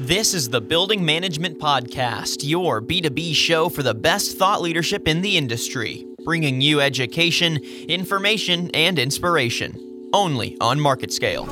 [0.00, 5.20] This is the Building Management Podcast, your B2B show for the best thought leadership in
[5.20, 10.08] the industry, bringing you education, information, and inspiration.
[10.14, 11.44] Only on Market Scale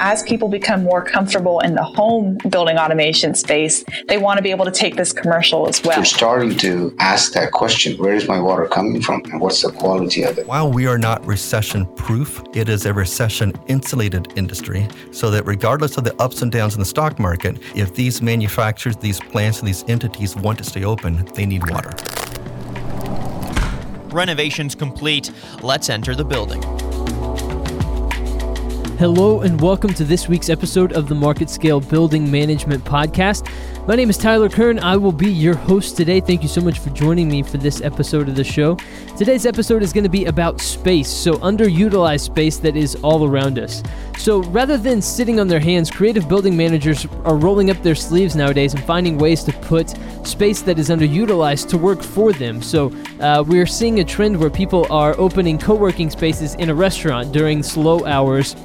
[0.00, 4.50] as people become more comfortable in the home building automation space, they want to be
[4.50, 5.98] able to take this commercial as well.
[5.98, 9.70] We're starting to ask that question where is my water coming from and what's the
[9.70, 10.46] quality of it?
[10.46, 15.98] While we are not recession proof, it is a recession insulated industry so that regardless
[15.98, 19.68] of the ups and downs in the stock market, if these manufacturers, these plants, and
[19.68, 21.90] these entities want to stay open, they need water.
[24.08, 25.30] Renovations complete.
[25.62, 26.89] Let's enter the building.
[29.00, 33.50] Hello, and welcome to this week's episode of the Market Scale Building Management Podcast.
[33.88, 34.78] My name is Tyler Kern.
[34.78, 36.20] I will be your host today.
[36.20, 38.76] Thank you so much for joining me for this episode of the show.
[39.16, 43.58] Today's episode is going to be about space, so underutilized space that is all around
[43.58, 43.82] us.
[44.18, 48.36] So rather than sitting on their hands, creative building managers are rolling up their sleeves
[48.36, 52.60] nowadays and finding ways to put space that is underutilized to work for them.
[52.60, 56.74] So uh, we're seeing a trend where people are opening co working spaces in a
[56.74, 58.56] restaurant during slow hours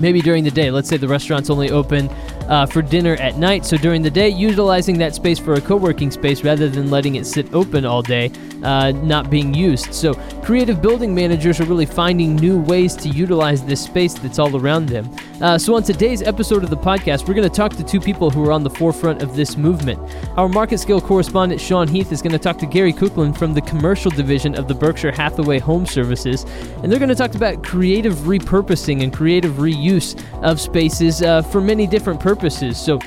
[0.00, 0.70] maybe during the day.
[0.70, 2.08] Let's say the restaurant's only open
[2.48, 3.64] uh, for dinner at night.
[3.64, 7.16] So during the day, utilizing that space for a co working space rather than letting
[7.16, 8.30] it sit open all day,
[8.62, 9.94] uh, not being used.
[9.94, 14.56] So creative building managers are really finding new ways to utilize this space that's all
[14.56, 15.10] around them.
[15.40, 18.30] Uh, so on today's episode of the podcast, we're going to talk to two people
[18.30, 19.98] who are on the forefront of this movement.
[20.36, 23.60] Our market scale correspondent, Sean Heath, is going to talk to Gary Coughlin from the
[23.62, 26.44] commercial division of the Berkshire Hathaway Home Services,
[26.82, 31.60] and they're going to talk about creative repurposing and creative reuse of spaces uh, for
[31.60, 32.76] many different purposes purposes.
[32.76, 32.98] So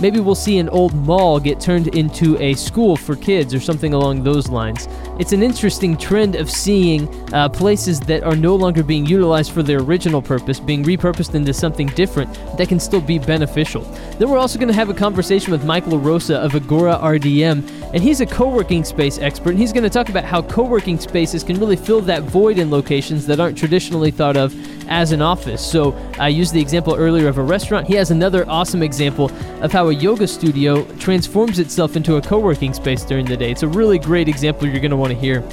[0.00, 3.94] maybe we'll see an old mall get turned into a school for kids or something
[3.94, 4.88] along those lines.
[5.16, 9.62] It's an interesting trend of seeing uh, places that are no longer being utilized for
[9.62, 13.82] their original purpose being repurposed into something different that can still be beneficial.
[14.18, 18.02] Then we're also going to have a conversation with Michael LaRosa of Agora RDM, and
[18.02, 20.98] he's a co working space expert, and he's going to talk about how co working
[20.98, 24.52] spaces can really fill that void in locations that aren't traditionally thought of
[24.88, 25.64] as an office.
[25.64, 27.86] So I used the example earlier of a restaurant.
[27.86, 29.30] He has another awesome example
[29.62, 33.50] of how a yoga studio transforms itself into a co working space during the day.
[33.50, 35.44] It's a really great example you're going to want to hear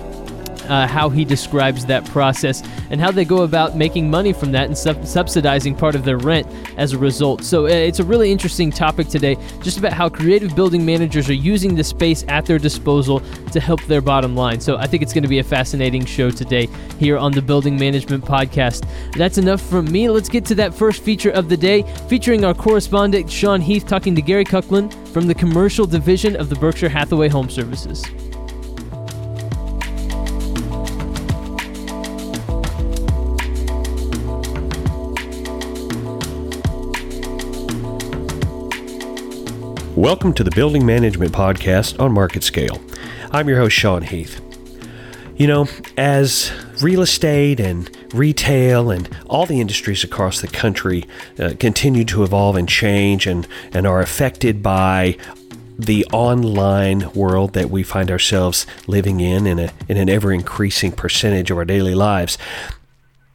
[0.70, 4.68] uh, how he describes that process and how they go about making money from that
[4.68, 6.48] and sub- subsidizing part of their rent
[6.78, 7.44] as a result.
[7.44, 11.34] So uh, it's a really interesting topic today, just about how creative building managers are
[11.34, 13.20] using the space at their disposal
[13.52, 14.62] to help their bottom line.
[14.62, 17.78] So I think it's going to be a fascinating show today here on the Building
[17.78, 18.88] Management Podcast.
[19.18, 20.10] That's enough from me.
[20.10, 24.16] Let's get to that first feature of the day, featuring our correspondent Sean Heath talking
[24.16, 28.06] to Gary Coughlin from the commercial division of the Berkshire Hathaway Home Services.
[40.02, 42.82] Welcome to the Building Management Podcast on Market Scale.
[43.30, 44.42] I'm your host, Sean Heath.
[45.38, 46.52] You know, as
[46.82, 51.06] real estate and retail and all the industries across the country
[51.38, 55.18] uh, continue to evolve and change and, and are affected by
[55.78, 60.92] the online world that we find ourselves living in in, a, in an ever increasing
[60.92, 62.40] percentage of our daily lives,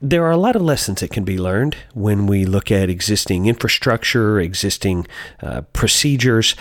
[0.00, 3.46] there are a lot of lessons that can be learned when we look at existing
[3.46, 5.06] infrastructure, existing
[5.42, 6.54] uh, procedures.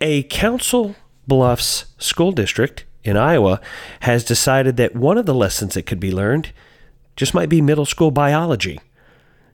[0.00, 0.96] A Council
[1.26, 3.60] Bluffs school district in Iowa
[4.00, 6.52] has decided that one of the lessons that could be learned
[7.16, 8.80] just might be middle school biology.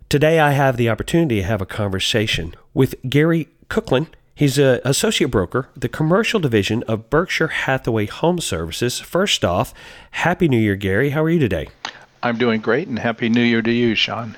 [0.08, 4.06] Today, I have the opportunity to have a conversation with Gary Coughlin.
[4.34, 8.98] He's an associate broker, the commercial division of Berkshire Hathaway Home Services.
[8.98, 9.74] First off,
[10.12, 11.10] Happy New Year, Gary.
[11.10, 11.68] How are you today?
[12.22, 14.36] I'm doing great, and Happy New Year to you, Sean.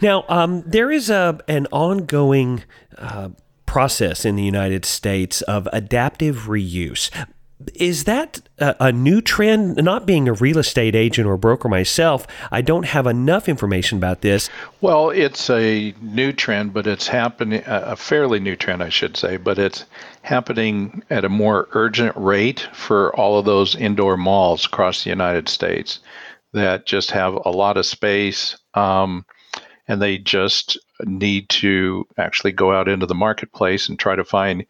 [0.00, 2.64] Now, um, there is a, an ongoing
[2.98, 3.30] uh,
[3.66, 7.10] process in the United States of adaptive reuse.
[7.74, 9.82] Is that a, a, new trend?
[9.82, 14.20] Not being a real estate agent or broker myself, I don't have enough information about
[14.20, 14.50] this.
[14.80, 19.38] Well, it's a new trend, but it's happening, a fairly new trend, I should say,
[19.38, 19.86] but it's
[20.22, 25.48] happening at a more urgent rate for all of those indoor malls across the United
[25.48, 26.00] States
[26.54, 29.24] that just have a lot of space um,
[29.86, 34.64] and they just need to actually go out into the marketplace and try to find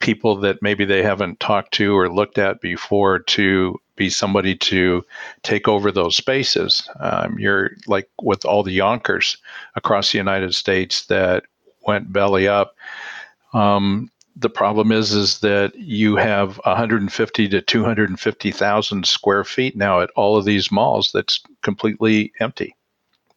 [0.00, 5.04] people that maybe they haven't talked to or looked at before to be somebody to
[5.42, 6.88] take over those spaces.
[7.00, 9.36] Um, you're like with all the Younkers
[9.74, 11.44] across the United States that
[11.86, 12.76] went belly up.
[13.52, 20.10] Um, the problem is is that you have 150 to 250,000 square feet now at
[20.14, 22.74] all of these malls that's completely empty.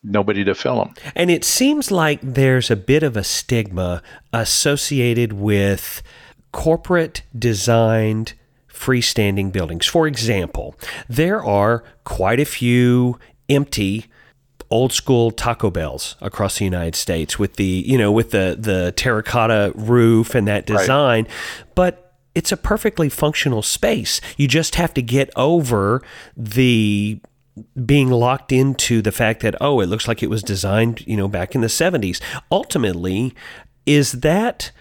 [0.03, 0.93] nobody to fill them.
[1.15, 4.01] And it seems like there's a bit of a stigma
[4.33, 6.01] associated with
[6.51, 8.33] corporate designed
[8.67, 9.85] freestanding buildings.
[9.85, 10.75] For example,
[11.07, 14.07] there are quite a few empty
[14.71, 18.93] old school Taco Bells across the United States with the, you know, with the the
[18.95, 21.33] terracotta roof and that design, right.
[21.75, 24.21] but it's a perfectly functional space.
[24.37, 26.01] You just have to get over
[26.35, 27.19] the
[27.85, 31.27] being locked into the fact that oh, it looks like it was designed, you know,
[31.27, 32.21] back in the 70s.
[32.51, 33.35] Ultimately,
[33.85, 34.71] is that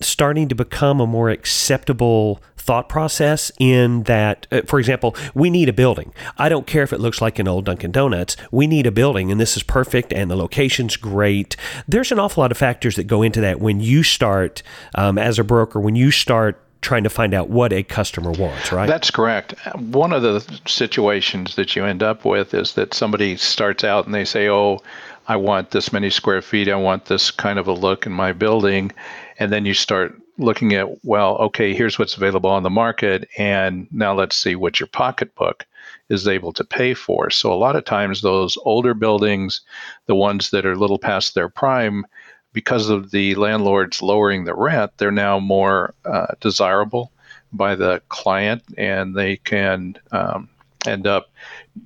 [0.00, 5.68] starting to become a more acceptable thought process in that, uh, for example, we need
[5.68, 6.12] a building.
[6.38, 8.36] I don't care if it looks like an old Dunkin' Donuts.
[8.50, 11.56] We need a building, and this is perfect, and the location's great.
[11.88, 14.62] There's an awful lot of factors that go into that when you start,
[14.94, 18.72] um, as a broker, when you start trying to find out what a customer wants,
[18.72, 18.86] right?
[18.86, 19.54] That's correct.
[19.76, 24.14] One of the situations that you end up with is that somebody starts out and
[24.14, 24.80] they say, oh,
[25.28, 28.32] I want this many square feet, I want this kind of a look in my
[28.32, 28.92] building.
[29.40, 33.28] And then you start looking at, well, okay, here's what's available on the market.
[33.36, 35.66] And now let's see what your pocketbook
[36.08, 37.30] is able to pay for.
[37.30, 39.62] So a lot of times, those older buildings,
[40.06, 42.04] the ones that are a little past their prime,
[42.52, 47.12] because of the landlords lowering the rent, they're now more uh, desirable
[47.52, 50.48] by the client and they can um,
[50.86, 51.30] end up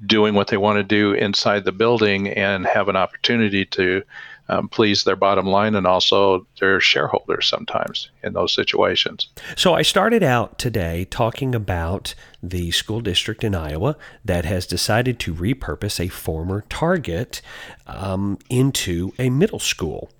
[0.07, 4.03] doing what they want to do inside the building and have an opportunity to
[4.49, 9.29] um, please their bottom line and also their shareholders sometimes in those situations.
[9.57, 15.19] So I started out today talking about the school district in Iowa that has decided
[15.21, 17.41] to repurpose a former Target
[17.87, 20.11] um, into a middle school.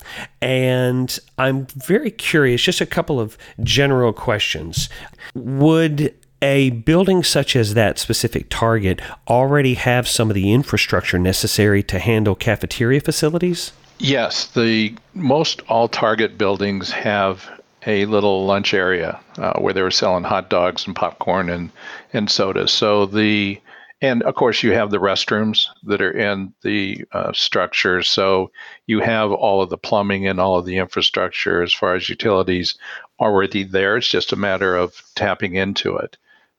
[0.41, 4.89] And I'm very curious, just a couple of general questions.
[5.35, 11.83] Would a building such as that specific target already have some of the infrastructure necessary
[11.83, 13.73] to handle cafeteria facilities?
[13.99, 17.49] Yes, the most all Target buildings have
[17.87, 21.71] a little lunch area uh, where they were selling hot dogs and popcorn and
[22.13, 22.73] and sodas.
[22.73, 23.61] So the
[24.01, 28.03] and of course you have the restrooms that are in the uh, structure.
[28.03, 28.51] So
[28.87, 32.77] you have all of the plumbing and all of the infrastructure as far as utilities
[33.21, 33.97] already there.
[33.97, 36.17] It's just a matter of tapping into it.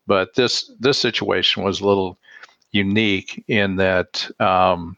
[0.07, 2.17] But this this situation was a little
[2.71, 4.97] unique in that um,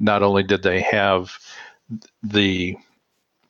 [0.00, 1.38] not only did they have
[2.22, 2.76] the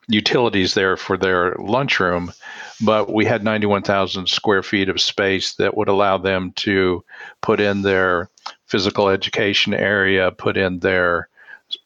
[0.08, 2.32] utilities there for their lunchroom,
[2.80, 7.04] but we had 91,000 square feet of space that would allow them to
[7.42, 8.30] put in their
[8.66, 11.28] physical education area, put in their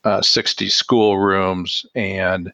[0.05, 2.53] uh, 60 school rooms, and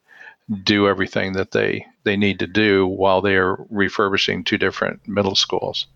[0.62, 5.86] do everything that they, they need to do while they're refurbishing two different middle schools.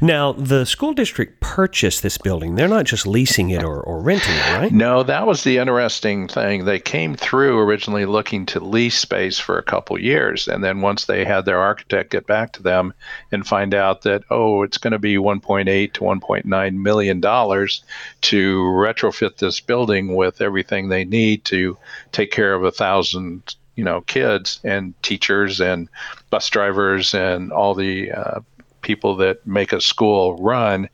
[0.00, 2.54] Now, the school district purchased this building.
[2.54, 4.72] They're not just leasing it or, or renting it, right?
[4.72, 6.64] No, that was the interesting thing.
[6.64, 10.48] They came through originally looking to lease space for a couple years.
[10.48, 12.92] And then once they had their architect get back to them
[13.30, 17.82] and find out that, oh, it's going to be 1.8 to 1.9 million dollars
[18.22, 21.76] to retrofit this building with everything they need to
[22.10, 25.88] take care of a thousand you know kids and teachers and
[26.30, 28.40] bus drivers and all the uh,
[28.82, 30.88] people that make a school run,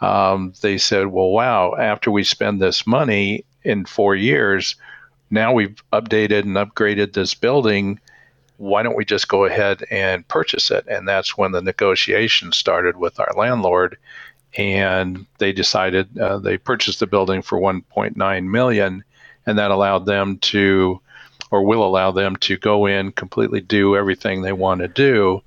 [0.00, 4.76] um, they said, well, wow, after we spend this money in four years,
[5.30, 8.00] now we've updated and upgraded this building.
[8.56, 10.86] Why don't we just go ahead and purchase it?
[10.88, 13.96] And that's when the negotiation started with our landlord.
[14.56, 19.04] And they decided uh, they purchased the building for 1.9 million,
[19.46, 21.00] and that allowed them to,
[21.52, 25.42] or will allow them to go in, completely do everything they want to do,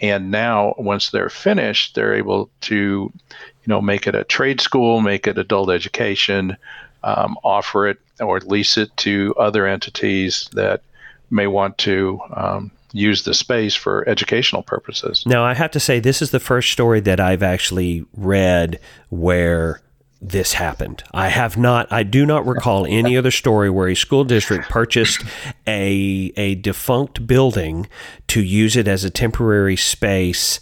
[0.00, 5.00] and now once they're finished they're able to you know make it a trade school
[5.00, 6.56] make it adult education
[7.02, 10.82] um, offer it or lease it to other entities that
[11.30, 15.24] may want to um, use the space for educational purposes.
[15.26, 19.80] Now, I have to say, this is the first story that I've actually read where
[20.20, 21.04] this happened.
[21.12, 25.22] I have not, I do not recall any other story where a school district purchased
[25.66, 27.88] a, a defunct building
[28.28, 30.58] to use it as a temporary space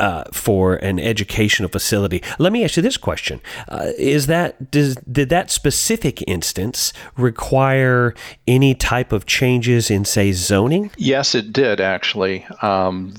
[0.00, 2.22] uh, for an educational facility.
[2.38, 8.14] Let me ask you this question: uh, Is that does did that specific instance require
[8.46, 10.92] any type of changes in, say, zoning?
[10.96, 12.46] Yes, it did actually.
[12.62, 13.12] Um,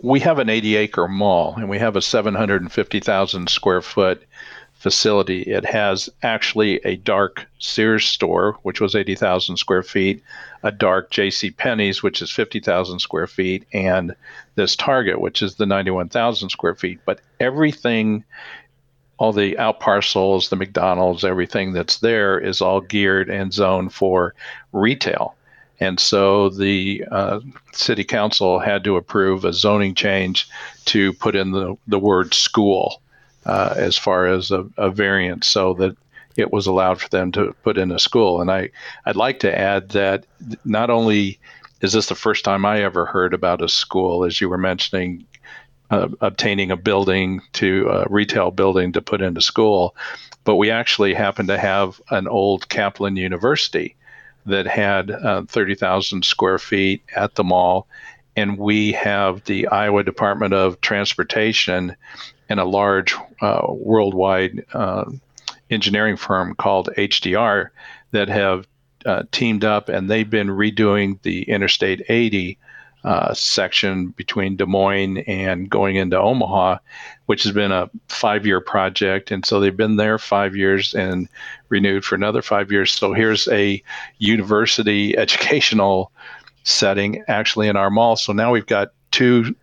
[0.00, 4.22] we have an 80 acre mall and we have a 750,000 square foot
[4.82, 5.42] facility.
[5.42, 10.20] It has actually a dark Sears store, which was 80,000 square feet,
[10.64, 11.52] a dark J.C.
[11.52, 14.16] Penney's, which is 50,000 square feet, and
[14.56, 16.98] this Target, which is the 91,000 square feet.
[17.04, 18.24] But everything
[19.18, 24.34] all the out parcels, the McDonald's, everything that's there is all geared and zoned for
[24.72, 25.36] retail.
[25.78, 27.38] And so the uh,
[27.72, 30.48] city council had to approve a zoning change
[30.86, 33.01] to put in the, the word school
[33.46, 35.96] uh, as far as a, a variance so that
[36.36, 38.40] it was allowed for them to put in a school.
[38.40, 38.70] And I,
[39.04, 40.24] I'd like to add that
[40.64, 41.38] not only
[41.80, 45.26] is this the first time I ever heard about a school, as you were mentioning,
[45.90, 49.94] uh, obtaining a building to a retail building to put into school,
[50.44, 53.94] but we actually happen to have an old Kaplan University
[54.46, 57.86] that had uh, 30,000 square feet at the mall.
[58.34, 61.94] And we have the Iowa Department of Transportation
[62.52, 65.10] and a large uh, worldwide uh,
[65.70, 67.70] engineering firm called HDR
[68.10, 68.68] that have
[69.06, 72.58] uh, teamed up and they've been redoing the Interstate 80
[73.04, 76.76] uh, section between Des Moines and going into Omaha,
[77.24, 79.30] which has been a five year project.
[79.30, 81.30] And so they've been there five years and
[81.70, 82.92] renewed for another five years.
[82.92, 83.82] So here's a
[84.18, 86.12] university educational
[86.64, 88.16] setting actually in our mall.
[88.16, 89.56] So now we've got two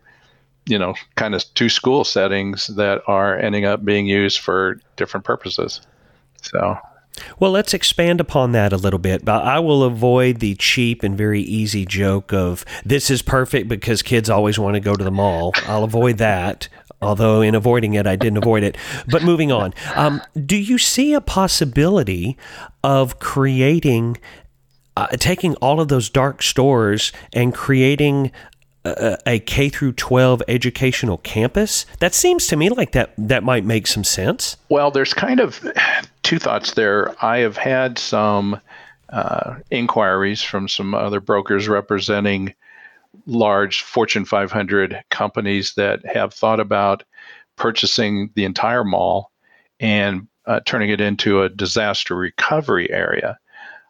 [0.69, 5.25] you know, kind of two school settings that are ending up being used for different
[5.25, 5.81] purposes.
[6.41, 6.77] So
[7.39, 9.25] well, let's expand upon that a little bit.
[9.25, 14.01] But I will avoid the cheap and very easy joke of this is perfect because
[14.01, 15.53] kids always want to go to the mall.
[15.65, 16.67] I'll avoid that.
[17.01, 18.77] Although in avoiding it, I didn't avoid it.
[19.07, 22.38] But moving on, um, do you see a possibility
[22.83, 24.17] of creating,
[24.97, 28.31] uh, taking all of those dark stores and creating
[28.86, 31.86] a, K through 12 educational campus?
[32.00, 34.57] That seems to me like that that might make some sense.
[34.69, 35.59] Well, there's kind of
[36.24, 37.15] two thoughts there.
[37.24, 38.59] I have had some
[39.09, 42.53] uh, inquiries from some other brokers representing
[43.25, 47.03] large Fortune 500 companies that have thought about
[47.55, 49.31] purchasing the entire mall
[49.79, 53.38] and uh, turning it into a disaster recovery area.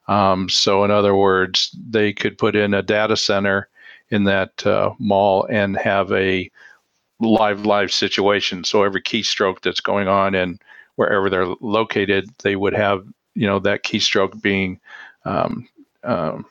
[0.07, 3.69] Um, so, in other words, they could put in a data center
[4.11, 6.49] in that uh, mall and have a
[7.19, 8.63] live live situation.
[8.63, 10.61] So every keystroke that's going on and
[10.95, 14.79] wherever they're located, they would have you know that keystroke being
[15.25, 15.67] um,
[16.03, 16.45] um,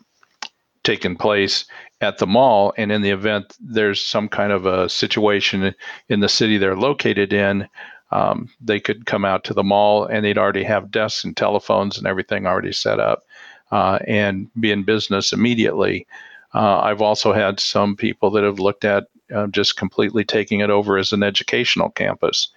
[0.84, 1.64] taken place
[2.00, 2.72] at the mall.
[2.76, 5.74] And in the event there's some kind of a situation
[6.08, 7.68] in the city they're located in,
[8.10, 11.98] um, they could come out to the mall and they'd already have desks and telephones
[11.98, 13.24] and everything already set up
[13.70, 16.06] uh, and be in business immediately.
[16.54, 20.70] Uh, I've also had some people that have looked at uh, just completely taking it
[20.70, 22.48] over as an educational campus.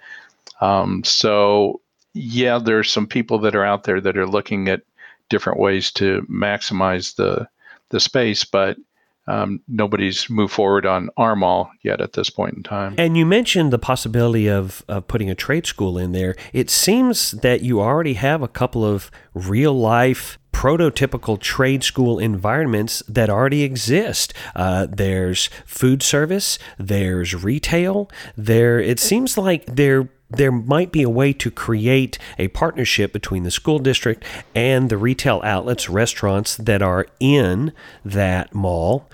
[0.60, 1.80] Um, so,
[2.14, 4.82] yeah, there's some people that are out there that are looking at
[5.28, 7.48] different ways to maximize the
[7.90, 8.78] the space, but
[9.26, 12.94] um, nobody's moved forward on our mall yet at this point in time.
[12.98, 16.34] And you mentioned the possibility of, of putting a trade school in there.
[16.52, 23.02] It seems that you already have a couple of real life prototypical trade school environments
[23.08, 24.34] that already exist.
[24.54, 28.10] Uh, there's food service, there's retail.
[28.36, 33.42] There, it seems like there there might be a way to create a partnership between
[33.42, 34.24] the school district
[34.54, 37.72] and the retail outlets, restaurants that are in
[38.04, 39.08] that mall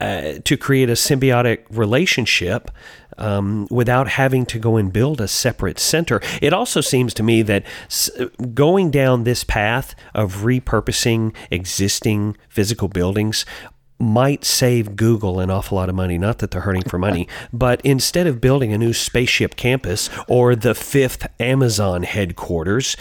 [0.00, 2.70] uh, to create a symbiotic relationship
[3.18, 6.20] um, without having to go and build a separate center.
[6.40, 7.64] It also seems to me that
[8.54, 13.44] going down this path of repurposing existing physical buildings
[13.98, 16.18] might save Google an awful lot of money.
[16.18, 20.54] Not that they're hurting for money, but instead of building a new spaceship campus or
[20.54, 22.96] the fifth Amazon headquarters,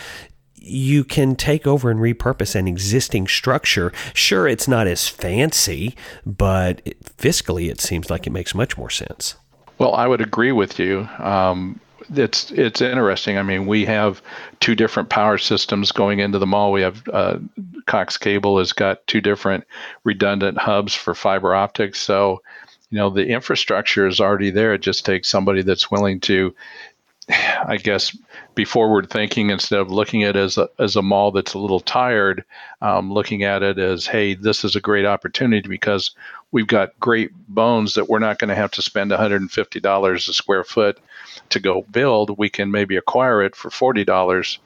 [0.55, 3.91] you can take over and repurpose an existing structure.
[4.13, 8.89] Sure, it's not as fancy, but it, fiscally, it seems like it makes much more
[8.89, 9.35] sense.
[9.77, 11.07] Well, I would agree with you.
[11.19, 11.79] Um,
[12.13, 13.37] it's it's interesting.
[13.37, 14.21] I mean, we have
[14.59, 16.71] two different power systems going into the mall.
[16.71, 17.39] We have uh,
[17.85, 19.65] Cox Cable has got two different
[20.03, 21.99] redundant hubs for fiber optics.
[21.99, 22.41] So,
[22.89, 24.73] you know, the infrastructure is already there.
[24.73, 26.53] It just takes somebody that's willing to,
[27.29, 28.15] I guess,
[28.55, 31.59] be forward thinking instead of looking at it as a, as a mall that's a
[31.59, 32.43] little tired,
[32.81, 36.11] um, looking at it as, hey, this is a great opportunity because
[36.51, 40.63] we've got great bones that we're not going to have to spend $150 a square
[40.63, 40.99] foot
[41.49, 42.37] to go build.
[42.37, 44.57] We can maybe acquire it for $40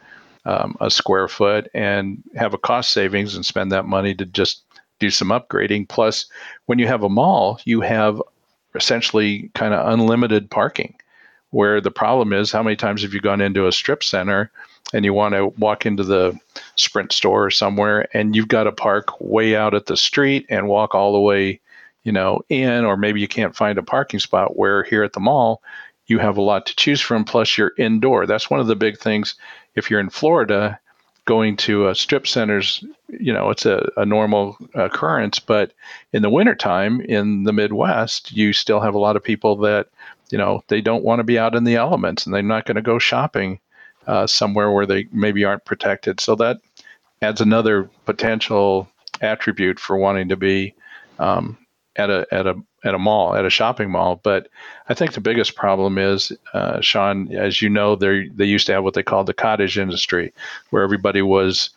[0.46, 4.63] um, a square foot and have a cost savings and spend that money to just
[5.00, 5.88] do some upgrading.
[5.88, 6.25] Plus,
[6.66, 8.22] when you have a mall, you have
[8.75, 10.96] essentially kind of unlimited parking.
[11.50, 14.50] Where the problem is, how many times have you gone into a strip center
[14.94, 16.40] and you want to walk into the
[16.75, 20.68] Sprint store or somewhere and you've got to park way out at the street and
[20.68, 21.60] walk all the way
[22.04, 24.58] you know, in, or maybe you can't find a parking spot.
[24.58, 25.62] Where here at the mall,
[26.12, 27.24] you have a lot to choose from.
[27.24, 28.27] Plus, you're indoor.
[28.27, 29.36] That's one of the big things.
[29.75, 30.80] If you're in Florida,
[31.25, 35.39] going to a strip centers, you know, it's a, a normal occurrence.
[35.39, 35.74] But
[36.13, 39.88] in the wintertime in the Midwest, you still have a lot of people that,
[40.30, 42.75] you know, they don't want to be out in the elements and they're not going
[42.75, 43.60] to go shopping
[44.08, 46.20] uh, somewhere where they maybe aren't protected.
[46.20, 46.58] So that
[47.22, 48.89] adds another potential
[49.22, 50.74] attribute for wanting to be
[51.20, 51.58] um,
[51.96, 54.19] at a at a at a mall at a shopping mall.
[54.23, 54.47] But
[54.89, 58.73] I think the biggest problem is, uh, Sean, as you know, they they used to
[58.73, 60.33] have what they called the cottage industry,
[60.69, 61.69] where everybody was.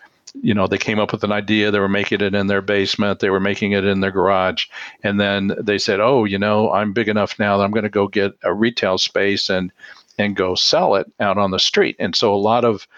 [0.42, 1.70] You know, they came up with an idea.
[1.70, 3.20] They were making it in their basement.
[3.20, 4.66] They were making it in their garage,
[5.04, 7.88] and then they said, "Oh, you know, I'm big enough now that I'm going to
[7.88, 9.70] go get a retail space and
[10.18, 12.88] and go sell it out on the street." And so a lot of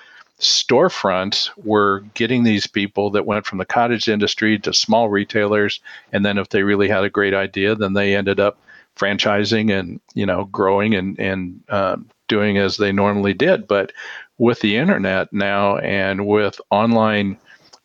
[0.40, 5.80] storefronts were getting these people that went from the cottage industry to small retailers.
[6.12, 8.58] And then if they really had a great idea then they ended up
[8.96, 11.96] franchising and you know growing and and uh,
[12.28, 13.66] doing as they normally did.
[13.66, 13.92] But
[14.38, 17.38] with the internet now and with online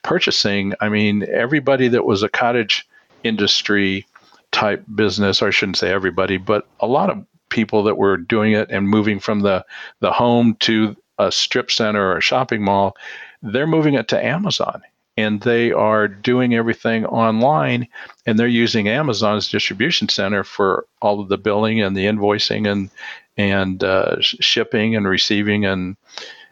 [0.04, 2.88] purchasing i mean everybody that was a cottage
[3.24, 4.06] industry
[4.52, 8.54] type business or i shouldn't say everybody but a lot of people that were doing
[8.54, 9.64] it and moving from the
[10.00, 10.96] the home to
[11.28, 12.96] a strip center or a shopping mall,
[13.42, 14.82] they're moving it to Amazon
[15.18, 17.88] and they are doing everything online
[18.26, 22.90] and they're using Amazon's distribution center for all of the billing and the invoicing and
[23.38, 25.98] and uh, shipping and receiving and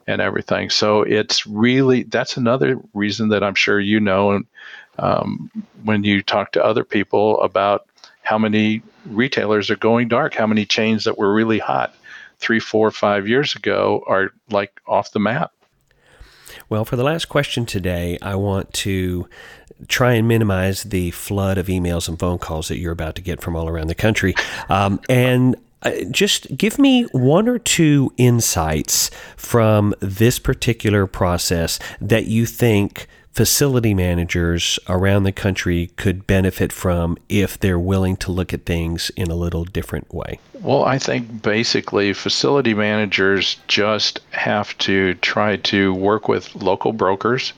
[0.08, 0.70] and everything.
[0.70, 4.42] So it's really that's another reason that I'm sure you know
[4.98, 5.52] um,
[5.84, 7.88] when you talk to other people about
[8.24, 11.94] how many retailers are going dark, how many chains that were really hot
[12.40, 15.52] three, four, five years ago are like off the map.
[16.70, 19.28] Well, for the last question today, I want to
[19.88, 23.42] try and minimize the flood of emails and phone calls that you're about to get
[23.42, 24.36] from all around the country.
[24.68, 32.28] Um, and uh, just give me one or two insights from this particular process that
[32.28, 38.54] you think facility managers around the country could benefit from if they're willing to look
[38.54, 40.40] at things in a little different way?
[40.62, 47.54] Well, I think basically facility managers just have to try to work with local brokers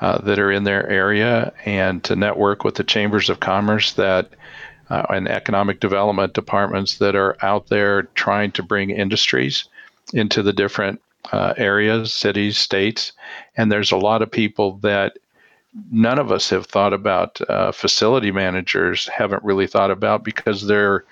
[0.00, 4.30] uh, that are in their area and to network with the chambers of commerce that
[4.88, 9.68] uh, and economic development departments that are out there trying to bring industries
[10.12, 11.00] into the different
[11.32, 13.12] uh, areas, cities, states,
[13.56, 15.18] and there's a lot of people that
[15.90, 17.40] none of us have thought about.
[17.48, 21.04] Uh, facility managers haven't really thought about because they're,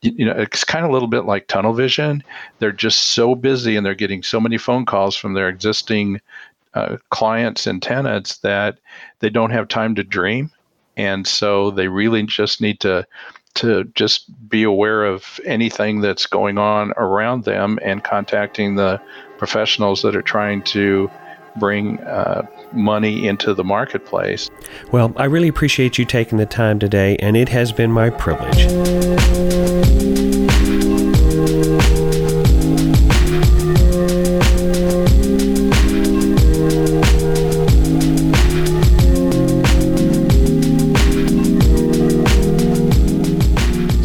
[0.00, 2.22] you know, it's kind of a little bit like tunnel vision.
[2.58, 6.20] They're just so busy and they're getting so many phone calls from their existing
[6.74, 8.78] uh, clients and tenants that
[9.20, 10.50] they don't have time to dream,
[10.96, 13.06] and so they really just need to
[13.54, 19.00] to just be aware of anything that's going on around them and contacting the
[19.38, 21.10] professionals that are trying to
[21.56, 24.50] bring uh, money into the marketplace.
[24.92, 28.68] Well, I really appreciate you taking the time today, and it has been my privilege.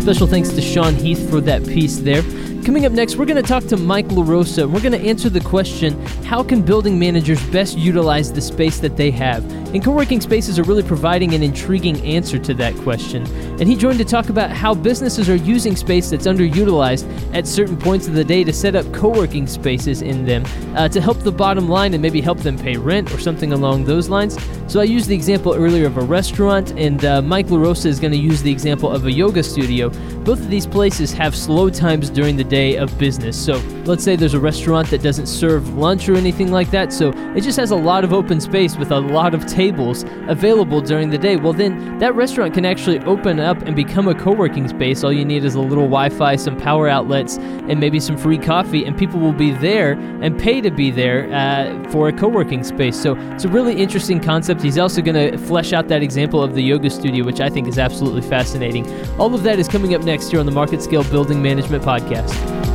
[0.02, 2.22] Special thanks to Sean Heath for that piece there.
[2.66, 4.72] Coming up next, we're going to talk to Mike LaRosa.
[4.72, 8.96] We're going to answer the question how can building managers best utilize the space that
[8.96, 9.44] they have?
[9.74, 13.26] And co working spaces are really providing an intriguing answer to that question.
[13.60, 17.78] And he joined to talk about how businesses are using space that's underutilized at certain
[17.78, 21.18] points of the day to set up co working spaces in them uh, to help
[21.20, 24.38] the bottom line and maybe help them pay rent or something along those lines.
[24.68, 28.14] So I used the example earlier of a restaurant, and uh, Mike LaRosa is going
[28.14, 29.90] to use the example of a yoga studio.
[30.24, 33.38] Both of these places have slow times during the day of business.
[33.38, 37.10] So let's say there's a restaurant that doesn't serve lunch or anything like that, so
[37.36, 41.10] it just has a lot of open space with a lot of tables available during
[41.10, 41.38] the day.
[41.38, 45.04] Well, then that restaurant can actually open up and become a co working space.
[45.04, 47.38] All you need is a little Wi Fi, some power outlets,
[47.70, 51.32] and maybe some free coffee, and people will be there and pay to be there
[51.34, 53.00] uh, for a co working space.
[53.02, 54.62] So it's a really interesting concept.
[54.62, 57.68] He's also going to flesh out that example of the yoga studio, which I think
[57.68, 58.86] is absolutely fascinating.
[59.18, 62.73] All of that is coming up next here on the Market Scale Building Management Podcast.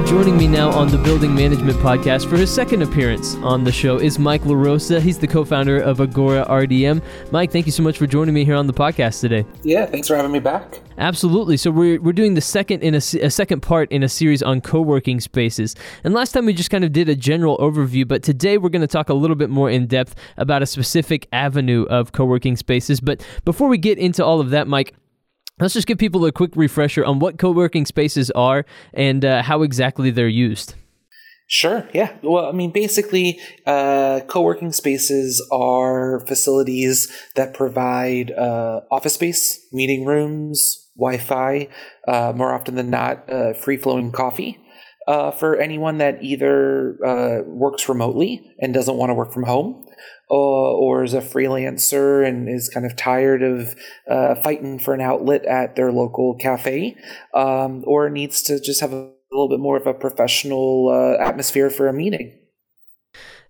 [0.00, 3.72] Right, joining me now on the Building Management Podcast for his second appearance on the
[3.72, 5.00] show is Mike LaRosa.
[5.00, 7.02] He's the co founder of Agora RDM.
[7.32, 9.44] Mike, thank you so much for joining me here on the podcast today.
[9.62, 10.80] Yeah, thanks for having me back.
[10.98, 11.56] Absolutely.
[11.56, 14.60] So we're, we're doing the second in a, a second part in a series on
[14.60, 15.74] co-working spaces.
[16.04, 18.82] And last time we just kind of did a general overview, but today we're going
[18.82, 23.00] to talk a little bit more in depth about a specific avenue of co-working spaces.
[23.00, 24.94] But before we get into all of that, Mike,
[25.60, 29.42] Let's just give people a quick refresher on what co working spaces are and uh,
[29.42, 30.74] how exactly they're used.
[31.52, 31.88] Sure.
[31.92, 32.12] Yeah.
[32.22, 40.04] Well, I mean, basically, uh, co-working spaces are facilities that provide uh, office space, meeting
[40.04, 41.66] rooms, Wi-Fi,
[42.06, 44.60] uh, more often than not, uh, free-flowing coffee.
[45.06, 49.86] Uh, for anyone that either uh, works remotely and doesn't want to work from home,
[50.28, 53.74] or is a freelancer and is kind of tired of
[54.08, 56.96] uh, fighting for an outlet at their local cafe,
[57.34, 61.70] um, or needs to just have a little bit more of a professional uh, atmosphere
[61.70, 62.39] for a meeting.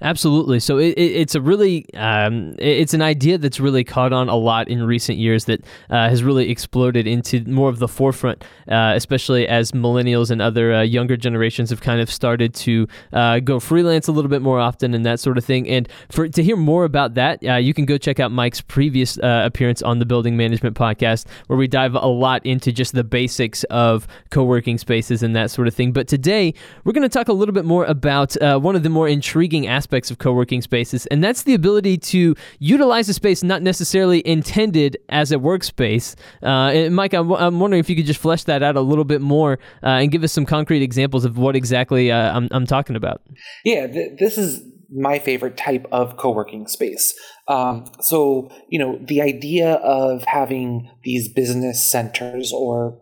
[0.02, 0.60] Absolutely.
[0.60, 4.34] So it, it, it's a really um, it's an idea that's really caught on a
[4.34, 5.60] lot in recent years that
[5.90, 10.72] uh, has really exploded into more of the forefront, uh, especially as millennials and other
[10.72, 14.58] uh, younger generations have kind of started to uh, go freelance a little bit more
[14.58, 15.68] often and that sort of thing.
[15.68, 19.18] And for to hear more about that, uh, you can go check out Mike's previous
[19.18, 23.04] uh, appearance on the Building Management Podcast, where we dive a lot into just the
[23.04, 25.92] basics of co-working spaces and that sort of thing.
[25.92, 29.06] But today we're going to talk a little bit more about one of the more
[29.06, 33.42] intriguing aspects aspects of co working spaces, and that's the ability to utilize a space
[33.42, 36.14] not necessarily intended as a workspace.
[36.42, 39.20] Uh, Mike, I'm, I'm, wondering if you could just flesh that out a little bit
[39.20, 42.94] more uh, and give us some concrete examples of what exactly uh, I'm, I'm, talking
[42.94, 43.20] about.
[43.64, 47.12] Yeah, th- this is my favorite type of co-working space.
[47.48, 53.00] Um, so, you know, the idea of having these business centers or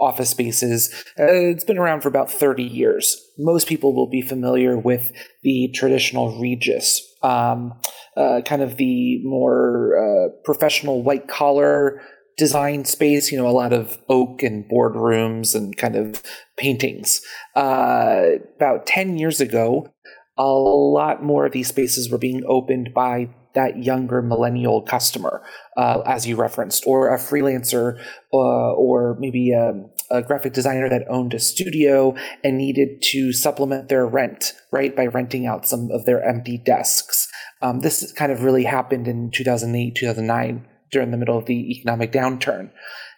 [0.00, 0.92] office spaces.
[1.18, 3.20] Uh, it's been around for about 30 years.
[3.38, 7.78] Most people will be familiar with the traditional Regus, um,
[8.16, 12.00] uh, kind of the more uh, professional white collar
[12.36, 16.22] design space, you know, a lot of oak and boardrooms and kind of
[16.56, 17.20] paintings.
[17.54, 18.22] Uh,
[18.56, 19.92] about 10 years ago,
[20.38, 23.28] a lot more of these spaces were being opened by
[23.58, 25.42] that younger millennial customer,
[25.76, 28.00] uh, as you referenced, or a freelancer,
[28.32, 29.72] uh, or maybe a,
[30.12, 35.06] a, graphic designer that owned a studio and needed to supplement their rent, right, by
[35.06, 37.26] renting out some of their empty desks.
[37.60, 42.12] Um, this kind of really happened in 2008, 2009, during the middle of the economic
[42.12, 42.70] downturn.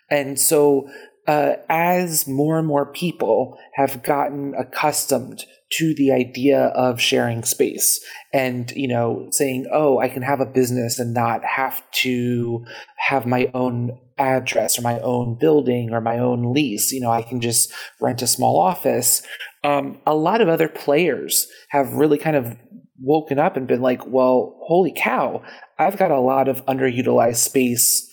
[0.08, 0.88] And so,
[1.26, 8.04] uh, as more and more people have gotten accustomed to the idea of sharing space
[8.32, 12.64] and you know saying oh i can have a business and not have to
[12.96, 16.92] have my own address or my own building or my own lease.
[16.92, 19.22] You know i can just rent a small office.
[19.64, 22.56] Um, a lot of other players have really kind of
[23.02, 25.42] woken up and been like well holy cow
[25.78, 28.09] i've got a lot of underutilized space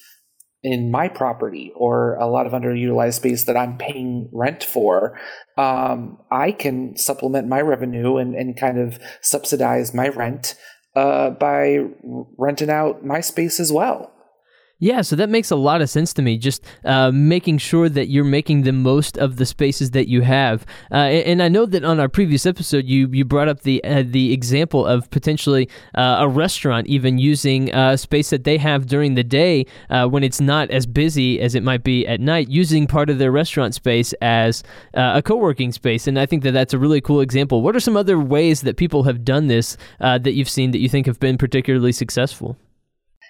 [0.63, 5.19] in my property or a lot of underutilized space that I'm paying rent for,
[5.57, 10.55] um, I can supplement my revenue and, and kind of subsidize my rent
[10.95, 11.85] uh, by
[12.37, 14.11] renting out my space as well.
[14.79, 16.37] Yeah, so that makes a lot of sense to me.
[16.37, 20.67] Just uh, making sure that you're making the most of the spaces that you have,
[20.91, 24.03] uh, and, I know that on our previous episode, you you brought up the uh,
[24.05, 29.15] the example of potentially uh, a restaurant even using uh, space that they have during
[29.15, 32.85] the day uh, when it's not as busy as it might be at night, using
[32.85, 34.63] part of their restaurant space as
[34.93, 36.05] a co-working space.
[36.07, 37.61] And I think that that's a really cool example.
[37.63, 40.89] What are some other ways that people have done this that you've seen that you
[40.89, 42.57] think have been particularly successful?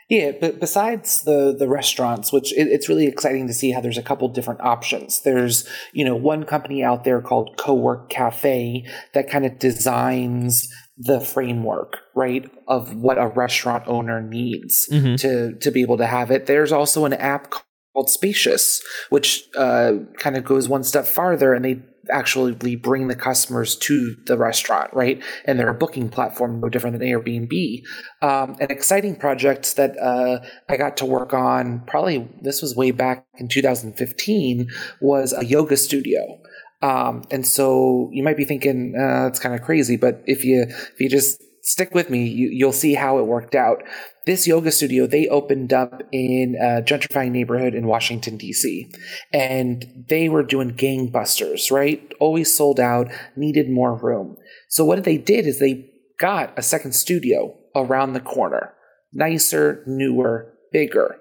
[0.10, 3.98] Yeah, but besides the the restaurants, which it, it's really exciting to see how there's
[3.98, 5.22] a couple different options.
[5.22, 10.67] There's you know one company out there called Cowork Cafe that kind of designs
[10.98, 15.15] the framework right of what a restaurant owner needs mm-hmm.
[15.15, 16.46] to to be able to have it.
[16.46, 17.52] There's also an app
[17.98, 23.15] called Spacious, which uh, kind of goes one step farther, and they actually bring the
[23.15, 25.22] customers to the restaurant, right?
[25.46, 27.84] And they're a booking platform, no different than Airbnb.
[28.22, 30.39] Um, an exciting project that uh,
[30.70, 34.70] I got to work on, probably this was way back in 2015,
[35.02, 36.39] was a yoga studio.
[36.82, 40.65] Um, and so you might be thinking uh, it's kind of crazy, but if you
[40.67, 43.84] if you just stick with me, you, you'll see how it worked out
[44.28, 48.92] this yoga studio they opened up in a gentrifying neighborhood in Washington D.C.
[49.32, 52.14] and they were doing gangbusters, right?
[52.20, 54.36] Always sold out, needed more room.
[54.68, 58.74] So what they did is they got a second studio around the corner,
[59.14, 61.18] nicer, newer, bigger.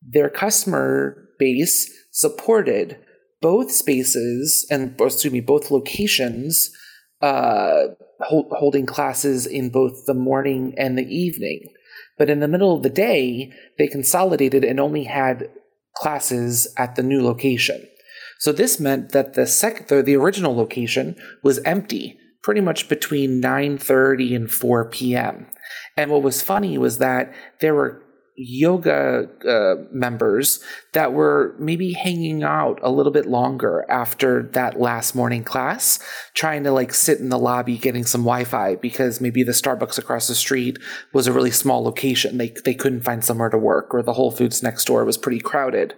[0.00, 2.96] Their customer base supported
[3.42, 6.70] both spaces and excuse me, both locations
[7.20, 7.88] uh,
[8.20, 11.72] hold, holding classes in both the morning and the evening.
[12.18, 15.50] But in the middle of the day, they consolidated and only had
[15.94, 17.86] classes at the new location.
[18.38, 23.42] So this meant that the sec- the, the original location was empty pretty much between
[23.42, 25.46] 9:30 and 4 p.m.
[25.96, 28.02] And what was funny was that there were
[28.36, 30.60] yoga uh, members
[30.92, 35.98] that were maybe hanging out a little bit longer after that last morning class,
[36.34, 40.28] trying to like sit in the lobby getting some Wi-Fi because maybe the Starbucks across
[40.28, 40.78] the street
[41.12, 42.38] was a really small location.
[42.38, 45.40] They they couldn't find somewhere to work, or the Whole Foods next door was pretty
[45.40, 45.94] crowded.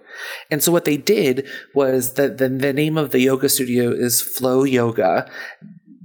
[0.50, 4.22] And so what they did was that the, the name of the yoga studio is
[4.22, 5.30] Flow Yoga.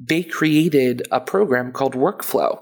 [0.06, 2.62] They created a program called Workflow.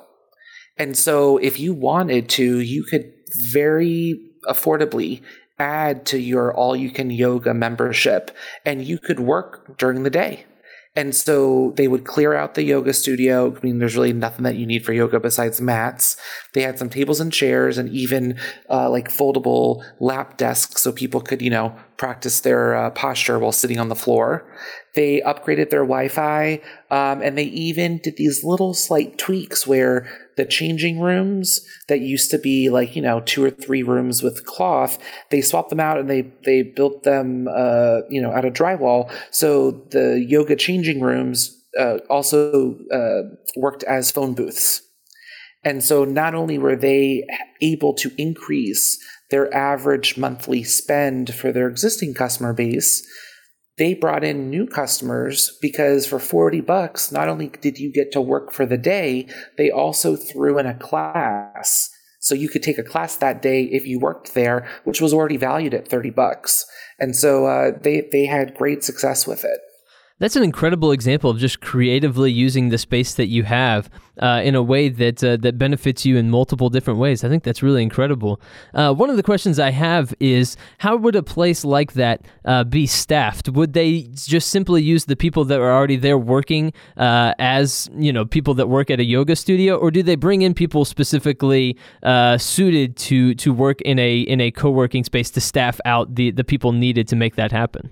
[0.77, 3.11] And so if you wanted to, you could
[3.51, 5.21] very affordably
[5.59, 8.31] add to your all you can yoga membership
[8.65, 10.45] and you could work during the day.
[10.93, 13.55] And so they would clear out the yoga studio.
[13.55, 16.17] I mean, there's really nothing that you need for yoga besides mats.
[16.53, 18.37] They had some tables and chairs and even
[18.69, 23.53] uh, like foldable lap desks so people could, you know, practice their uh, posture while
[23.53, 24.45] sitting on the floor.
[24.93, 26.55] They upgraded their Wi Fi
[26.89, 30.09] um, and they even did these little slight tweaks where
[30.41, 34.43] the changing rooms that used to be like you know two or three rooms with
[34.43, 34.97] cloth
[35.29, 39.11] they swapped them out and they they built them uh, you know out of drywall.
[39.29, 43.21] So the yoga changing rooms uh, also uh,
[43.55, 44.81] worked as phone booths.
[45.63, 47.23] And so not only were they
[47.61, 48.97] able to increase
[49.29, 53.07] their average monthly spend for their existing customer base
[53.77, 58.21] they brought in new customers because for 40 bucks, not only did you get to
[58.21, 61.89] work for the day, they also threw in a class.
[62.19, 65.37] So you could take a class that day if you worked there, which was already
[65.37, 66.65] valued at 30 bucks.
[66.99, 69.59] And so uh, they, they had great success with it.
[70.21, 73.89] That's an incredible example of just creatively using the space that you have
[74.21, 77.23] uh, in a way that uh, that benefits you in multiple different ways.
[77.23, 78.39] I think that's really incredible.
[78.75, 82.63] Uh, one of the questions I have is how would a place like that uh,
[82.63, 83.49] be staffed?
[83.49, 88.13] Would they just simply use the people that are already there working uh, as you
[88.13, 91.75] know people that work at a yoga studio, or do they bring in people specifically
[92.03, 96.13] uh, suited to to work in a in a co working space to staff out
[96.13, 97.91] the the people needed to make that happen?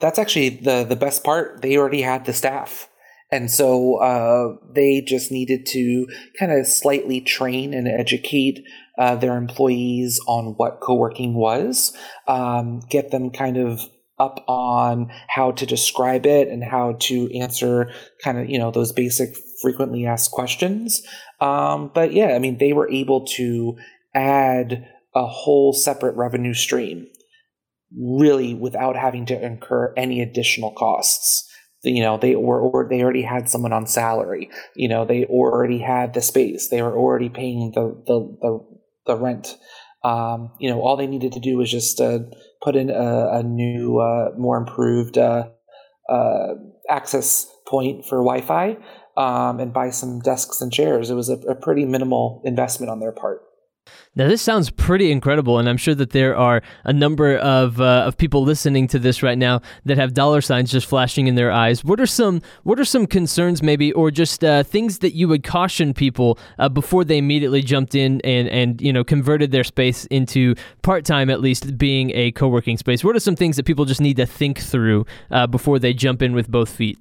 [0.00, 1.62] That's actually the the best part.
[1.62, 2.88] They already had the staff.
[3.30, 6.06] And so uh, they just needed to
[6.38, 8.64] kind of slightly train and educate
[8.96, 11.94] uh, their employees on what co-working was,
[12.26, 13.82] um, get them kind of
[14.18, 17.92] up on how to describe it and how to answer
[18.24, 21.02] kind of you know those basic frequently asked questions.
[21.40, 23.76] Um, but yeah, I mean they were able to
[24.14, 27.06] add a whole separate revenue stream
[27.96, 31.44] really without having to incur any additional costs.
[31.82, 34.50] You know they were or they already had someone on salary.
[34.74, 36.68] You know they already had the space.
[36.68, 39.56] They were already paying the the the, the rent.
[40.02, 42.20] Um, you know all they needed to do was just uh,
[42.62, 45.50] put in a, a new uh, more improved uh,
[46.08, 46.54] uh
[46.90, 48.76] access point for wi-fi
[49.16, 51.10] um, and buy some desks and chairs.
[51.10, 53.42] It was a, a pretty minimal investment on their part
[54.18, 58.02] now, this sounds pretty incredible, and I'm sure that there are a number of uh,
[58.04, 61.52] of people listening to this right now that have dollar signs just flashing in their
[61.52, 61.84] eyes.
[61.84, 65.44] What are some What are some concerns, maybe, or just uh, things that you would
[65.44, 70.04] caution people uh, before they immediately jumped in and and you know converted their space
[70.06, 73.04] into part time, at least being a co working space?
[73.04, 76.22] What are some things that people just need to think through uh, before they jump
[76.22, 76.98] in with both feet?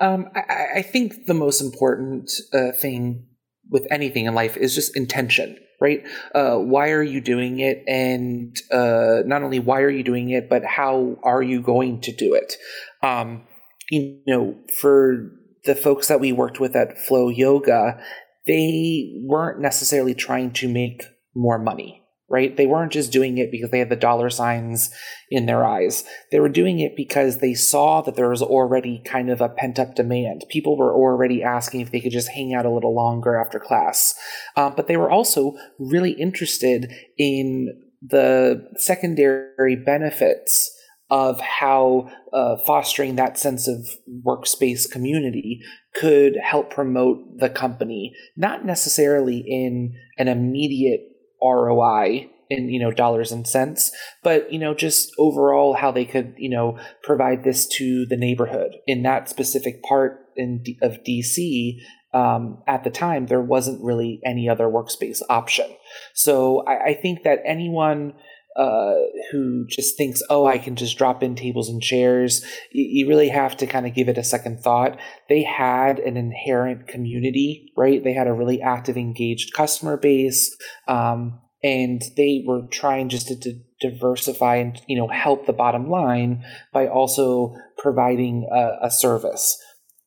[0.00, 3.26] Um, I, I, think the most important uh, thing
[3.70, 6.02] with anything in life is just intention right?
[6.34, 7.84] Uh, why are you doing it?
[7.86, 12.12] And uh, not only why are you doing it, but how are you going to
[12.12, 12.54] do it?
[13.02, 13.46] Um,
[13.90, 15.30] you know, for
[15.64, 18.00] the folks that we worked with at Flow Yoga,
[18.46, 22.03] they weren't necessarily trying to make more money
[22.34, 22.56] right?
[22.56, 24.90] They weren't just doing it because they had the dollar signs
[25.30, 26.02] in their eyes.
[26.32, 29.78] They were doing it because they saw that there was already kind of a pent
[29.78, 30.42] up demand.
[30.50, 34.14] People were already asking if they could just hang out a little longer after class.
[34.56, 37.68] Um, but they were also really interested in
[38.02, 40.72] the secondary benefits
[41.10, 43.86] of how uh, fostering that sense of
[44.26, 45.60] workspace community
[45.94, 51.13] could help promote the company, not necessarily in an immediate
[51.44, 53.90] ROI in you know dollars and cents
[54.22, 58.76] but you know just overall how they could you know provide this to the neighborhood.
[58.86, 61.78] In that specific part in of DC
[62.12, 65.66] um, at the time there wasn't really any other workspace option.
[66.14, 68.14] So I, I think that anyone
[68.56, 68.94] uh,
[69.30, 73.28] who just thinks, oh, I can just drop in tables and chairs, you, you really
[73.28, 74.98] have to kind of give it a second thought.
[75.28, 78.02] They had an inherent community, right?
[78.02, 80.56] They had a really active, engaged customer base.
[80.86, 85.90] Um, and they were trying just to, to, diversify and you know help the bottom
[85.90, 89.60] line by also providing a, a service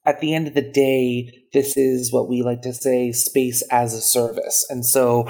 [0.03, 3.93] at the end of the day this is what we like to say space as
[3.93, 5.29] a service and so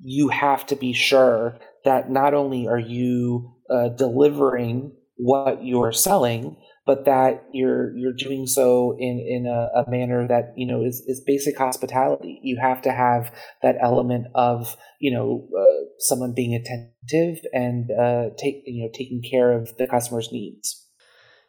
[0.00, 6.56] you have to be sure that not only are you uh, delivering what you're selling,
[6.84, 11.02] but that you're you're doing so in in a, a, manner that you know is,
[11.06, 12.38] is basic hospitality.
[12.42, 18.30] You have to have that element of you know uh, someone being attentive and uh,
[18.36, 20.86] take you know taking care of the customer's needs.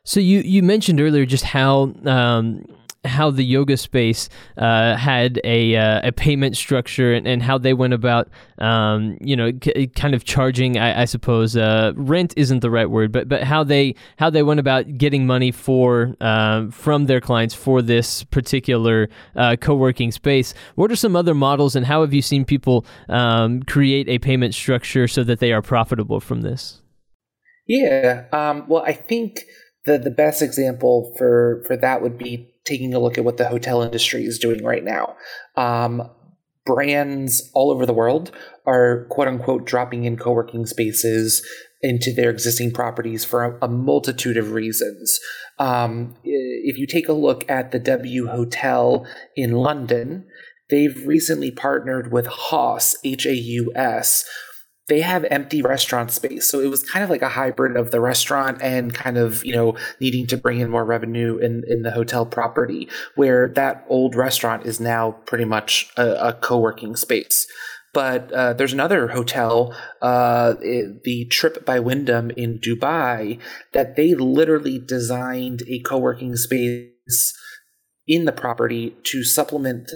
[0.03, 2.65] So you you mentioned earlier just how um,
[3.05, 7.73] how the yoga space uh, had a uh, a payment structure and, and, how they
[7.73, 10.77] went about, um, you know, c- kind of charging.
[10.77, 14.43] I, I suppose uh, rent isn't the right word, but but how they how they
[14.43, 20.11] went about getting money for uh, from their clients for this particular uh, co working
[20.11, 20.53] space.
[20.75, 24.53] What are some other models, and how have you seen people um, create a payment
[24.53, 26.81] structure so that they are profitable from this?
[27.67, 29.45] Yeah, um, well, I think
[29.85, 33.47] the the best example for for that would be taking a look at what the
[33.47, 35.15] hotel industry is doing right now.
[35.55, 36.09] Um,
[36.65, 38.31] brands all over the world
[38.65, 41.47] are quote unquote dropping in co working spaces
[41.81, 45.19] into their existing properties for a, a multitude of reasons.
[45.59, 50.27] Um, if you take a look at the W Hotel in London,
[50.69, 54.25] they've recently partnered with Haus, H A U S,
[54.87, 56.49] they have empty restaurant space.
[56.49, 59.53] So it was kind of like a hybrid of the restaurant and kind of, you
[59.53, 64.15] know, needing to bring in more revenue in, in the hotel property, where that old
[64.15, 67.47] restaurant is now pretty much a, a co working space.
[67.93, 73.39] But uh, there's another hotel, uh, the TRYP by Wyndham in Dubai,
[73.73, 77.33] that they literally designed a co working space
[78.07, 79.89] in the property to supplement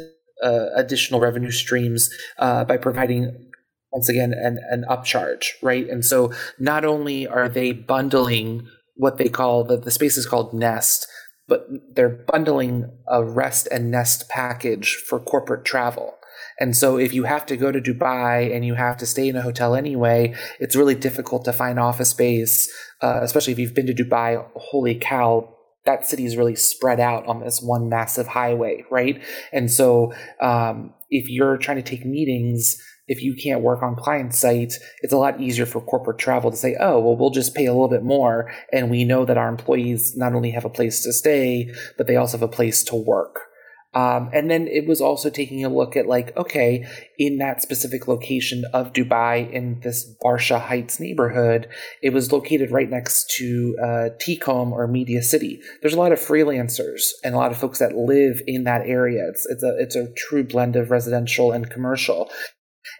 [0.43, 3.50] uh, additional revenue streams uh, by providing
[3.91, 5.87] once again an, an upcharge, right?
[5.89, 10.53] And so not only are they bundling what they call the, the space is called
[10.53, 11.07] Nest,
[11.47, 16.13] but they're bundling a rest and nest package for corporate travel.
[16.59, 19.35] And so if you have to go to Dubai and you have to stay in
[19.35, 23.87] a hotel anyway, it's really difficult to find office space, uh, especially if you've been
[23.87, 24.45] to Dubai.
[24.55, 29.21] Holy cow, that city is really spread out on this one massive highway, right?
[29.51, 32.77] And so um, if you're trying to take meetings,
[33.11, 36.55] if you can't work on client site, it's a lot easier for corporate travel to
[36.55, 38.49] say, oh, well, we'll just pay a little bit more.
[38.71, 42.15] And we know that our employees not only have a place to stay, but they
[42.15, 43.51] also have a place to work.
[43.93, 46.87] Um, and then it was also taking a look at like, okay,
[47.19, 51.67] in that specific location of Dubai in this Barsha Heights neighborhood,
[52.01, 55.59] it was located right next to uh, TECOM or Media City.
[55.81, 59.27] There's a lot of freelancers and a lot of folks that live in that area.
[59.27, 62.31] It's, it's a, it's a true blend of residential and commercial.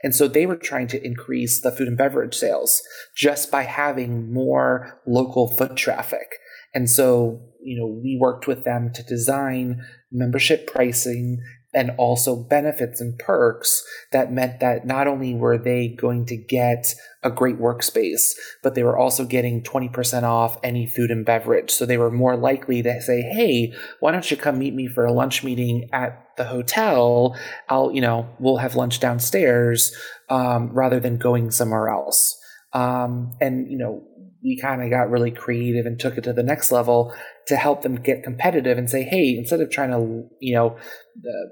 [0.03, 2.81] And so they were trying to increase the food and beverage sales
[3.15, 6.35] just by having more local foot traffic.
[6.73, 11.41] And so, you know, we worked with them to design membership pricing
[11.73, 16.93] and also benefits and perks that meant that not only were they going to get
[17.23, 21.71] a great workspace, but they were also getting 20% off any food and beverage.
[21.71, 25.05] So they were more likely to say, Hey, why don't you come meet me for
[25.05, 27.37] a lunch meeting at the hotel?
[27.69, 29.95] I'll, you know, we'll have lunch downstairs,
[30.29, 32.37] um, rather than going somewhere else.
[32.73, 34.03] Um, and, you know,
[34.43, 37.13] we kind of got really creative and took it to the next level
[37.47, 40.77] to help them get competitive and say, Hey, instead of trying to, you know,
[41.17, 41.49] uh,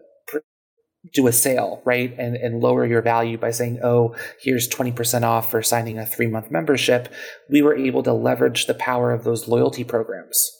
[1.14, 2.14] do a sale, right?
[2.18, 6.28] And, and lower your value by saying, oh, here's 20% off for signing a three
[6.28, 7.12] month membership.
[7.50, 10.52] We were able to leverage the power of those loyalty programs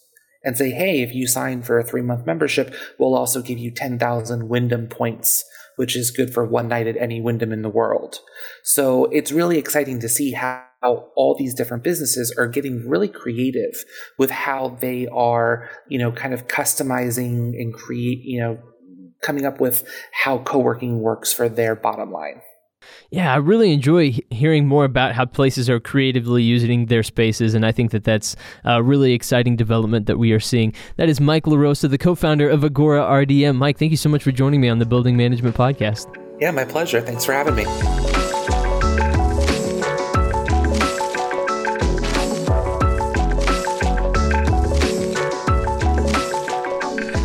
[0.44, 3.72] and say, hey, if you sign for a three month membership, we'll also give you
[3.72, 5.44] 10,000 Wyndham points,
[5.76, 8.20] which is good for one night at any Wyndham in the world.
[8.64, 13.84] So it's really exciting to see how all these different businesses are getting really creative
[14.18, 18.58] with how they are, you know, kind of customizing and create, you know,
[19.22, 19.88] coming up with
[20.24, 22.42] how co-working works for their bottom line.
[23.12, 27.66] Yeah, I really enjoy hearing more about how places are creatively using their spaces, and
[27.66, 30.74] I think that that's a really exciting development that we are seeing.
[30.96, 33.58] That is Mike LaRosa, the co-founder of Agora RDM.
[33.58, 36.08] Mike, thank you so much for joining me on the Building Management Podcast.
[36.40, 37.02] Yeah, my pleasure.
[37.02, 37.66] Thanks for having me.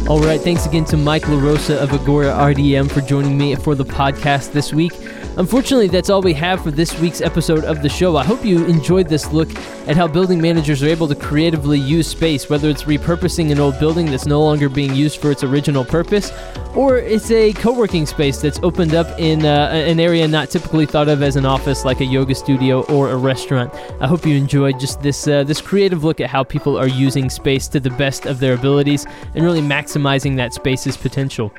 [0.07, 3.87] All right, thanks again to Mike LaRosa of Agora RDM for joining me for the
[3.87, 4.93] podcast this week.
[5.37, 8.17] Unfortunately, that's all we have for this week's episode of the show.
[8.17, 9.53] I hope you enjoyed this look
[9.89, 13.81] at how building managers are able to creatively use space, whether it's repurposing an old
[13.81, 16.31] building that's no longer being used for its original purpose,
[16.77, 20.87] or it's a co working space that's opened up in uh, an area not typically
[20.87, 23.75] thought of as an office like a yoga studio or a restaurant.
[24.01, 27.29] I hope you enjoyed just this, uh, this creative look at how people are using
[27.29, 29.05] space to the best of their abilities
[29.35, 31.53] and really maximizing that space's potential.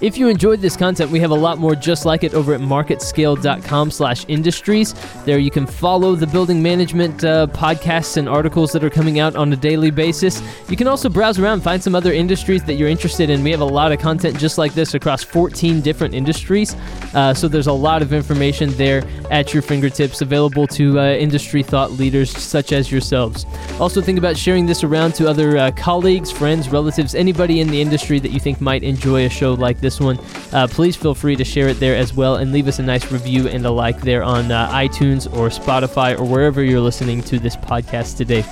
[0.00, 2.60] If you enjoyed this content, we have a lot more just like it over at
[2.62, 4.94] marketscale.com slash industries.
[5.26, 9.36] There you can follow the building management uh, podcasts and articles that are coming out
[9.36, 10.40] on a daily basis.
[10.70, 13.44] You can also browse around, and find some other industries that you're interested in.
[13.44, 16.74] We have a lot of content just like this across 14 different industries.
[17.12, 21.62] Uh, so there's a lot of information there at your fingertips available to uh, industry
[21.62, 23.44] thought leaders such as yourselves.
[23.78, 27.82] Also, think about sharing this around to other uh, colleagues, friends, relatives, anybody in the
[27.82, 30.18] industry that you think might enjoy a show like this this one,
[30.52, 33.10] uh, please feel free to share it there as well and leave us a nice
[33.10, 37.38] review and a like there on uh, iTunes or Spotify or wherever you're listening to
[37.40, 38.42] this podcast today.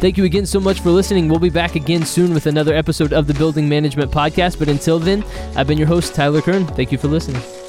[0.00, 1.28] Thank you again so much for listening.
[1.28, 4.58] We'll be back again soon with another episode of the Building Management Podcast.
[4.58, 5.22] But until then,
[5.54, 6.66] I've been your host, Tyler Kern.
[6.66, 7.59] Thank you for listening.